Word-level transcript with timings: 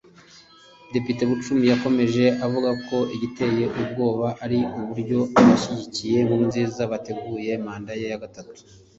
Depite 0.93 1.21
Bucumi 1.29 1.65
yakomeje 1.73 2.25
avuga 2.45 2.69
ko 2.87 2.97
igiteye 3.15 3.63
impungenge 3.81 4.29
ari 4.45 4.57
uburyo 4.79 5.19
abashyigikiye 5.39 6.17
Nkurunziza 6.25 6.81
bateguye 6.91 7.51
manda 7.65 7.91
ye 7.99 8.05
ya 8.13 8.21
gatatu 8.23 8.55